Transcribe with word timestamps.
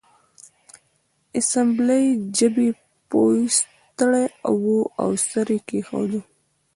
د 0.03 0.03
اسامبلۍ 1.39 2.05
ژبې 2.37 2.69
پوه 3.09 3.33
ستړی 3.57 4.25
و 4.65 4.67
او 5.01 5.09
سر 5.29 5.47
یې 5.55 5.59
کیښود 5.67 6.11